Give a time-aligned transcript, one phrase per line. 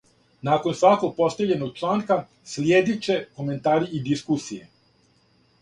[0.47, 2.17] Након сваког постављеног чланка
[2.53, 4.71] слиједит ће коментари и дискусије.